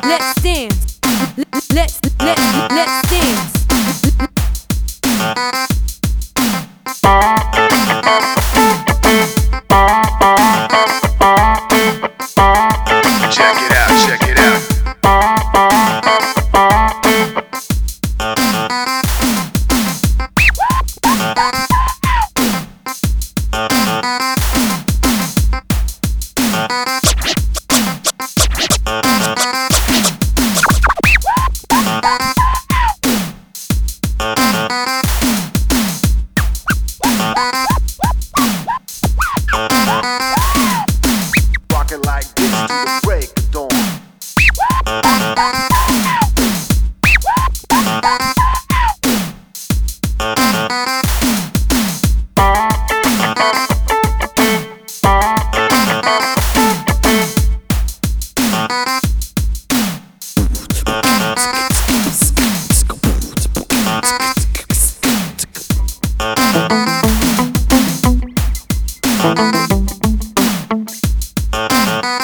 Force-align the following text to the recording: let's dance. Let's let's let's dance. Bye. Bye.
let's 0.00 0.42
dance. 0.42 0.98
Let's 1.70 1.70
let's 1.70 2.00
let's 2.70 3.10
dance. 3.10 3.51
Bye. 39.68 40.21
Bye. 71.72 72.21